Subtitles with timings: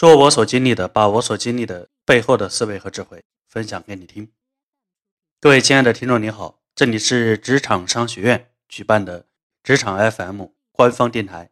[0.00, 4.32] 说我所经历的，把我所经历的背后的思维和智慧分享给你听。
[5.38, 9.26] 各位亲爱的听众，你好，这里是职场商学院举办的
[9.62, 11.50] 职场 FM 官方电台，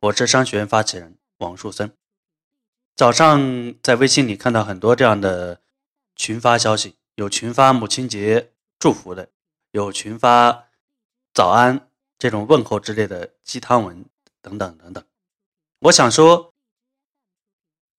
[0.00, 1.92] 我是商学院发起人王树森。
[2.96, 5.60] 早上在微信里看到很多这样的
[6.16, 9.28] 群发消息，有群发母亲节祝福的，
[9.70, 10.64] 有群发
[11.32, 11.88] 早安
[12.18, 14.04] 这种问候之类的鸡汤文
[14.42, 15.04] 等等等等。
[15.78, 16.53] 我想说。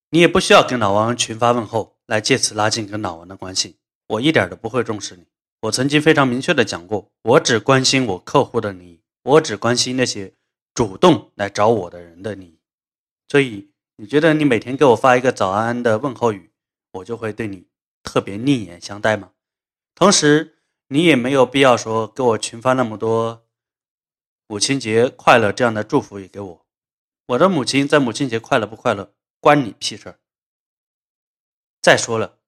[0.09, 3.77] 你也不需要跟老王群发问候，来借此拉近跟老王的关系。
[4.07, 5.25] 我一点都不会重视你。
[5.61, 10.33] 我曾经非常明确的讲过，我只关心我客户的利益，我只关心那些
[10.75, 12.59] 主动来找我的人的利益。
[13.27, 16.51] 所以，你觉得你每天给我发一个早安的问候语，
[16.91, 17.65] 我就会对你
[18.03, 19.31] 特别另眼相待吗？
[19.95, 23.43] 同时，你也没有必要说给我群发那么多
[24.47, 26.65] 母亲节快乐这样的祝福语给我。
[27.29, 29.14] 我的母亲在母亲节快乐不快乐？
[29.45, 30.19] 关你屁事儿！
[31.79, 32.39] 再说了，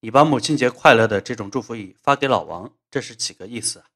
[0.00, 3.90] 你把母亲节快乐的这种祝福语发给老王，这是几个意思啊？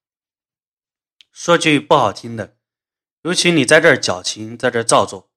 [1.31, 2.59] 说句不好听的，
[3.23, 5.31] 尤其你在这儿矫情，在这儿造作，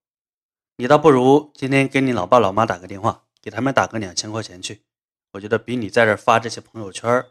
[0.76, 4.84] 你倒不如今天给你老爸老妈打个电话，给他们打个两千块钱去。
[5.32, 7.26] 我觉得比你在这儿发这些朋友圈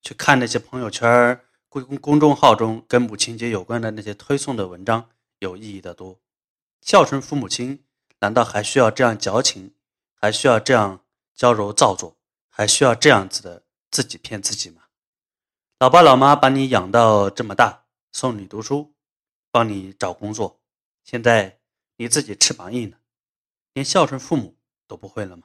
[0.00, 6.18] 去看那些朋友圈公公众号中跟母亲节有关的那些推送的文章有意义的多。
[6.80, 7.84] 孝顺父母亲。
[8.20, 9.74] 难道还需要这样矫情，
[10.14, 12.16] 还需要这样娇柔造作，
[12.48, 14.82] 还需要这样子的自己骗自己吗？
[15.78, 18.94] 老爸老妈把你养到这么大，送你读书，
[19.52, 20.60] 帮你找工作，
[21.04, 21.60] 现在
[21.96, 22.98] 你自己翅膀硬了，
[23.74, 24.56] 连孝顺父母
[24.88, 25.44] 都不会了吗？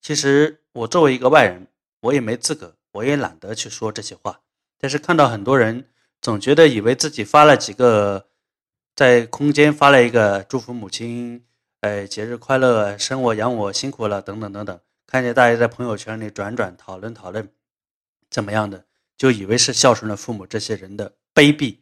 [0.00, 1.66] 其实我作为一个外人，
[2.00, 4.40] 我也没资格，我也懒得去说这些话。
[4.78, 5.90] 但是看到很多人
[6.22, 8.28] 总觉得以为自己发了几个，
[8.94, 11.44] 在空间发了一个祝福母亲。
[11.86, 14.80] 哎，节日快乐，生我养我辛苦了，等等等等。
[15.06, 17.48] 看见大家在朋友圈里转转讨论讨论，
[18.28, 21.78] 怎么样的，就以为是孝顺了父母这些人的卑鄙、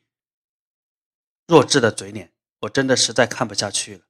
[1.47, 4.03] 弱智的嘴脸，我真的实在看不下去了。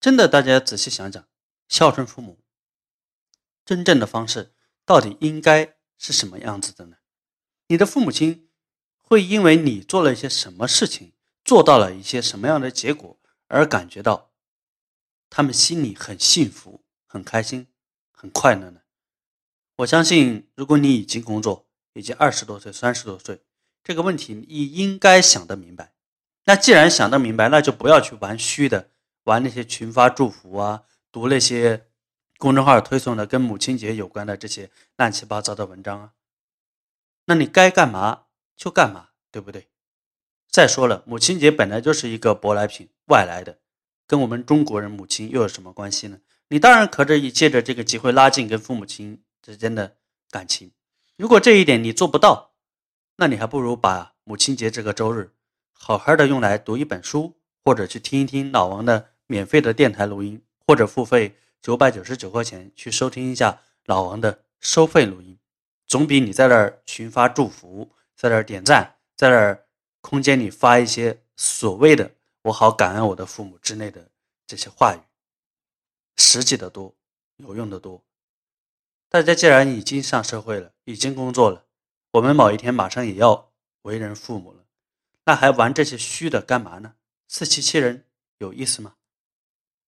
[0.00, 1.22] 真的，大家仔细想想，
[1.68, 2.38] 孝顺父母
[3.66, 4.54] 真正的方式
[4.86, 6.96] 到底应该是什么样子的呢？
[7.66, 8.48] 你的父母亲
[9.02, 11.12] 会因为你做了一些什么事情，
[11.44, 14.30] 做到了一些什么样的结果而感觉到？
[15.28, 17.66] 他们心里很幸福、很开心、
[18.12, 18.80] 很快乐呢。
[19.78, 23.42] 我相信，如果你已经工作，已经二十多岁、三十多岁，
[23.82, 25.94] 这个问题你应该想得明白。
[26.44, 28.90] 那既然想得明白，那就不要去玩虚的，
[29.24, 31.88] 玩那些群发祝福啊，读那些
[32.38, 36.12] 公众号推送的跟母亲节有关的这些乱七八糟的文章啊。
[37.24, 39.68] 那你该干嘛就干嘛，对不对？
[40.48, 43.58] 再说了，母亲节本来就是一个舶来品，外来的。
[44.14, 46.20] 跟我们中国人母亲又有什么关系呢？
[46.46, 49.96] 你当然可以借着这个机会拉近跟父母亲之间的
[50.30, 50.70] 感情。
[51.16, 52.52] 如果这一点你做不到，
[53.16, 55.32] 那你还不如把母亲节这个周日
[55.72, 65.36] 好好的用来读一本书，或者去听一听老王的免费的电台录音，或者付费九百九十九块钱去收听一下老王的收费录音，
[65.88, 69.64] 总比你在那儿群发祝福，在那儿点赞，在那儿
[70.00, 72.12] 空间里发一些所谓的。
[72.44, 74.10] 我好感恩我的父母之类的
[74.46, 75.00] 这些话语，
[76.16, 76.94] 实际的多，
[77.36, 78.02] 有用的多。
[79.08, 81.64] 大家既然已经上社会了，已经工作了，
[82.12, 83.50] 我们某一天马上也要
[83.82, 84.66] 为人父母了，
[85.24, 86.96] 那还玩这些虚的干嘛呢？
[87.26, 88.04] 自欺欺人
[88.36, 88.96] 有意思吗？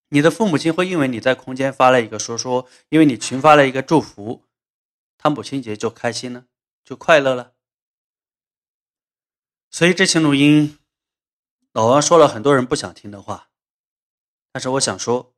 [0.09, 4.45] 你的父母亲会因为你在空间发了一个说说，因为你群发了一个祝福，
[5.19, 6.47] 他母亲节就开心了，
[6.83, 7.53] 就快乐了。
[9.71, 10.79] 所以这期录音。
[11.77, 13.51] 老王说了很多人不想听的话，
[14.51, 15.35] 但是我想说，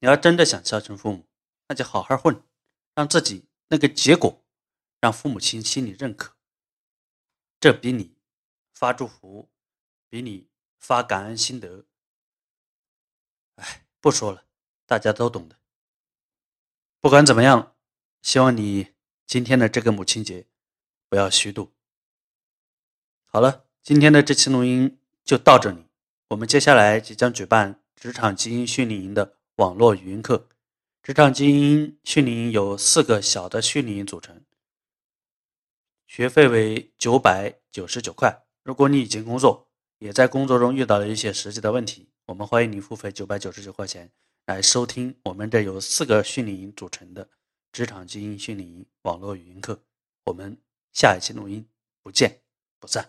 [0.00, 1.28] 你要真的想孝顺父母，
[1.68, 2.42] 那就好好混，
[2.96, 4.44] 让自己那个结果
[5.00, 6.34] 让父母亲心里认可，
[7.60, 8.16] 这比你
[8.74, 9.48] 发祝福，
[10.08, 10.48] 比你
[10.80, 11.86] 发感恩心得，
[13.54, 14.46] 哎，不说了，
[14.84, 15.60] 大家都懂的。
[16.98, 17.76] 不管怎么样，
[18.20, 18.94] 希望你
[19.28, 20.48] 今天的这个母亲节
[21.08, 21.72] 不要虚度。
[23.26, 24.98] 好了，今天的这期录音。
[25.28, 25.84] 就到这里，
[26.30, 30.48] 我们接下来即将举办职场精英训练营的网络语音课。
[31.02, 34.42] 职场精英训练营由四个小的训练营组成，
[36.06, 38.46] 学费为九百九十九块。
[38.62, 44.10] 如果你已经工作，也在工作中遇到了一些实际的问题，我们欢迎你付费九百九十九块钱
[44.46, 47.28] 来收听我们这由四个训练营组成的
[47.70, 49.78] 职场精英训练营网络语音课。
[50.24, 50.56] 我们
[50.94, 51.68] 下一期录音
[52.02, 52.40] 不见
[52.80, 53.06] 不散。